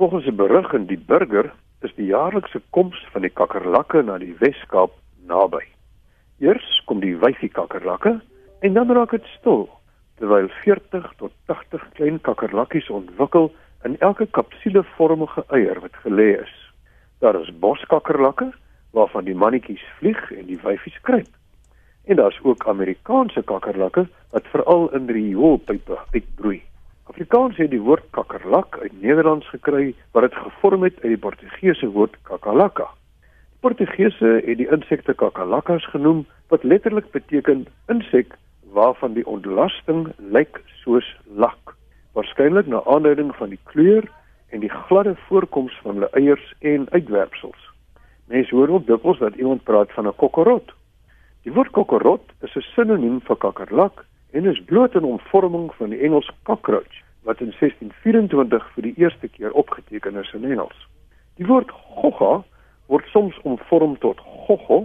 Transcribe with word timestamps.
Volgens 0.00 0.26
'n 0.26 0.34
berig 0.34 0.72
in 0.72 0.86
die 0.86 0.98
Burger 1.06 1.52
is 1.80 1.94
die 1.94 2.06
jaarlikse 2.06 2.60
koms 2.70 3.06
van 3.12 3.20
die 3.20 3.30
kakkerlakke 3.30 4.02
na 4.02 4.18
die 4.18 4.34
Wes-Kaap 4.38 4.92
naby. 5.26 5.64
Eers 6.38 6.82
kom 6.84 7.00
die 7.00 7.16
wyfie 7.16 7.48
kakkerlakke 7.48 8.20
en 8.60 8.72
dan 8.72 8.92
raak 8.92 9.10
dit 9.10 9.26
stil 9.38 9.68
terwyl 10.16 10.48
40 10.48 11.12
tot 11.16 11.32
80 11.44 11.84
klein 11.92 12.20
kakkerlakkies 12.20 12.88
ontwikkel 12.90 13.52
in 13.84 13.98
elke 13.98 14.26
kapsulevormige 14.26 15.44
eier 15.48 15.80
wat 15.80 16.00
gelê 16.04 16.40
is. 16.40 16.72
Daar 17.18 17.40
is 17.40 17.58
boskakkerlakke 17.58 18.52
waarvan 18.90 19.24
die 19.24 19.36
mannetjies 19.36 19.84
vlieg 19.98 20.32
en 20.32 20.46
die 20.46 20.60
wyfies 20.62 21.00
kruip. 21.00 21.32
En 22.04 22.16
daar's 22.16 22.40
ook 22.42 22.68
Amerikaanse 22.68 23.42
kakkerlakke 23.42 24.08
wat 24.30 24.46
veral 24.46 24.88
in 24.88 25.06
rioolpype 25.06 25.98
uitbroei. 26.12 26.62
Afrikaans 27.30 27.60
het 27.62 27.70
die 27.70 27.84
woord 27.86 28.02
kakkerlak 28.10 28.74
uit 28.82 28.94
Nederlands 29.00 29.46
gekry 29.48 29.92
wat 30.10 30.24
dit 30.26 30.34
gevorm 30.34 30.82
het 30.82 30.94
uit 30.94 31.12
die 31.12 31.18
Portugese 31.22 31.86
woord 31.94 32.16
kakalaka. 32.26 32.88
Die 33.22 33.60
Portugese 33.62 34.30
het 34.46 34.56
die 34.58 34.66
insekte 34.66 35.14
kakalakkas 35.14 35.84
genoem 35.92 36.24
wat 36.50 36.64
letterlik 36.66 37.06
beteken 37.14 37.68
insek 37.86 38.34
waarvan 38.74 39.14
die 39.14 39.22
ontlasting 39.30 40.08
lyk 40.18 40.58
soos 40.80 41.06
lak. 41.44 41.76
Waarskynlik 42.18 42.66
na 42.66 42.80
aanduiding 42.82 43.30
van 43.38 43.54
die 43.54 43.60
kleur 43.70 44.08
en 44.50 44.64
die 44.64 44.72
gladde 44.88 45.14
voorkoms 45.28 45.76
van 45.84 46.00
hulle 46.00 46.10
eiers 46.18 46.48
en 46.58 46.88
uitwerpsels. 46.90 47.68
Mense 48.26 48.54
hoor 48.54 48.74
ook 48.74 48.88
dikwels 48.88 49.22
dat 49.22 49.38
iemand 49.38 49.62
praat 49.62 49.92
van 49.92 50.08
'n 50.08 50.16
kokkerot. 50.16 50.74
Die 51.46 51.52
woord 51.52 51.70
kokkerot 51.70 52.26
is 52.42 52.56
'n 52.56 52.66
sinoniem 52.74 53.20
vir 53.20 53.36
kakkerlak 53.36 54.04
en 54.32 54.50
is 54.50 54.64
bloot 54.64 54.94
'n 54.94 55.04
omvorming 55.04 55.70
van 55.78 55.94
die 55.94 56.02
Engels 56.02 56.30
cockroach 56.42 56.98
wat 57.22 57.40
in 57.40 57.52
1624 57.58 58.70
vir 58.74 58.82
die 58.82 58.94
eerste 58.96 59.28
keer 59.28 59.52
opgeteken 59.52 60.16
is 60.16 60.32
in 60.32 60.44
Engels. 60.44 60.86
Die 61.36 61.46
woord 61.46 61.70
gogga 61.70 62.40
word 62.90 63.06
soms 63.12 63.36
omvorm 63.48 63.98
tot 63.98 64.20
goggo 64.46 64.80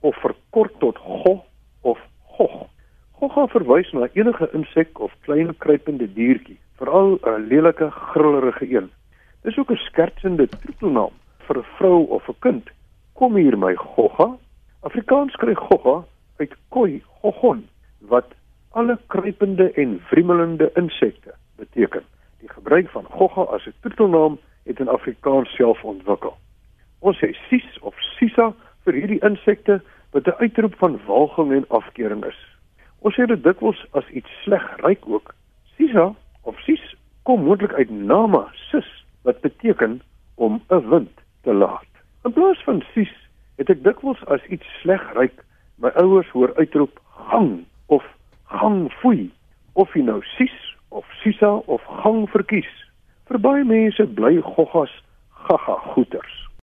of 0.00 0.16
verkort 0.22 0.78
tot 0.80 0.98
go 0.98 1.34
of 1.80 2.00
gog. 2.36 2.64
Gogga 3.20 3.46
verwys 3.52 3.92
na 3.92 4.08
enige 4.12 4.48
insek 4.52 4.98
of 5.00 5.12
klein 5.26 5.52
kruipende 5.58 6.08
diertjie, 6.16 6.58
veral 6.80 7.18
'n 7.22 7.46
lelike 7.48 7.90
grillerige 7.90 8.66
een. 8.74 8.90
Dis 9.42 9.58
ook 9.58 9.70
'n 9.70 9.84
skertsende 9.86 10.48
titelnaam 10.48 11.14
vir 11.46 11.58
'n 11.58 11.68
vrou 11.76 12.06
of 12.08 12.28
'n 12.28 12.36
kind. 12.40 12.70
Kom 13.12 13.36
hier 13.36 13.58
my 13.58 13.74
gogga. 13.74 14.36
Afrikaans 14.80 15.36
kry 15.36 15.54
gogga 15.54 16.04
uit 16.36 16.52
koi 16.68 17.02
gogon 17.20 17.68
wat 18.00 18.26
alle 18.70 18.98
kruipende 19.06 19.72
en 19.72 20.00
wriemelende 20.10 20.70
insekte 20.74 21.34
beteken. 21.56 22.02
Die 22.40 22.48
gebruik 22.48 22.90
van 22.90 23.04
gogga 23.04 23.40
as 23.40 23.66
'n 23.66 23.74
titelnaam 23.80 24.38
het 24.64 24.80
in 24.80 24.88
Afrikaans 24.88 25.54
self 25.54 25.84
ontwikkel. 25.84 26.36
Ons 26.98 27.18
sê 27.18 27.36
sis 27.48 27.78
of 27.80 27.94
sisa 27.98 28.52
vir 28.84 28.94
hierdie 28.94 29.24
insekte 29.24 29.80
wat 30.10 30.26
'n 30.26 30.38
uitroep 30.38 30.74
van 30.74 31.00
walging 31.06 31.52
en 31.52 31.68
afkeuring 31.68 32.24
is. 32.24 32.40
Ons 32.98 33.14
sê 33.14 33.26
dit 33.26 33.42
dikwels 33.42 33.86
as 33.90 34.08
iets 34.08 34.30
sleg 34.42 34.76
ryk 34.76 35.08
ook. 35.08 35.34
Sisa 35.76 36.14
of 36.42 36.60
sis 36.60 36.94
kom 37.22 37.44
moontlik 37.44 37.72
uit 37.72 37.90
nama 37.90 38.48
sis 38.52 39.04
wat 39.22 39.40
beteken 39.40 40.00
om 40.34 40.62
'n 40.68 40.88
wind 40.88 41.20
te 41.42 41.52
laat. 41.52 41.92
In 42.24 42.32
plaas 42.32 42.62
van 42.64 42.84
sis 42.94 43.12
het 43.56 43.70
ek 43.70 43.82
dikwels 43.82 44.24
as 44.26 44.44
iets 44.44 44.66
sleg 44.80 45.12
ryk 45.14 45.44
my 45.76 45.88
ouers 45.88 46.28
hoor 46.30 46.54
uitroep 46.56 47.00
gang 47.28 47.64
of 47.86 48.04
gang 48.44 48.92
foei 48.92 49.30
of 49.72 49.94
jy 49.94 50.02
nou 50.02 50.22
sis 50.22 50.73
of 50.94 51.04
sisa 51.22 51.50
of 51.68 51.82
gang 52.02 52.24
verkies. 52.32 52.70
Vir 53.28 53.38
baie 53.38 53.66
mense 53.66 54.06
bly 54.16 54.38
goggas 54.54 54.94
gaga 55.48 55.76
goeters. 55.92 56.43